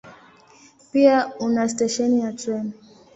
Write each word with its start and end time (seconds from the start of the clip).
Pia 0.91 1.19
una 1.39 1.65
stesheni 1.73 2.17
ya 2.23 2.33
treni. 2.41 2.71